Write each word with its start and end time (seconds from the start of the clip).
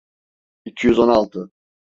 İki 0.65 0.87
yüz 0.87 0.99
on 0.99 1.09
altı 1.09 1.51